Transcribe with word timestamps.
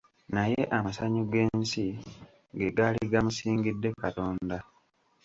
Naye 0.33 0.61
amasanyu 0.77 1.21
g'ensi 1.31 1.85
ge 2.57 2.67
gaali 2.77 3.03
gamusingidde 3.11 3.89
katonda. 4.01 4.57